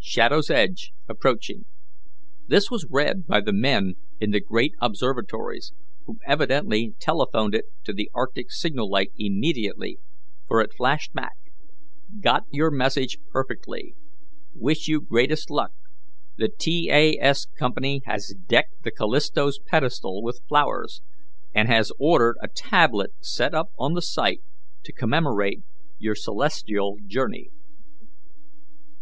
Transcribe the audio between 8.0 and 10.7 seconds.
arctic Signal Light immediately, for